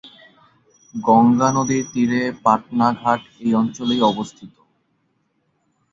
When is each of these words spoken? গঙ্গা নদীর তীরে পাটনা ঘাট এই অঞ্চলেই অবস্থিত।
গঙ্গা 0.93 1.49
নদীর 1.55 1.83
তীরে 1.93 2.21
পাটনা 2.43 2.87
ঘাট 3.01 3.21
এই 3.39 3.51
অঞ্চলেই 3.53 4.01
অবস্থিত। 4.11 4.53